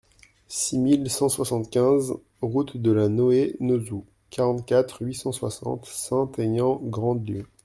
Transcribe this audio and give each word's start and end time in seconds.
six 0.47 0.77
mille 0.79 1.11
cent 1.11 1.29
soixante-quinze 1.29 2.13
route 2.41 2.75
de 2.75 2.89
la 2.91 3.07
Noë 3.07 3.55
Nozou, 3.59 4.03
quarante-quatre, 4.31 5.03
huit 5.05 5.13
cent 5.13 5.31
soixante, 5.31 5.85
Saint-Aignan-Grandlieu 5.85 7.45